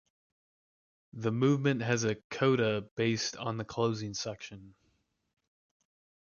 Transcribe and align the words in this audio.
The 1.13 1.31
movement 1.31 1.83
has 1.83 2.03
a 2.05 2.15
coda 2.31 2.81
based 2.95 3.37
on 3.37 3.57
the 3.57 3.63
closing 3.65 4.15
section. 4.15 4.73